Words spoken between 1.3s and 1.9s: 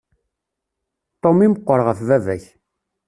i meqqer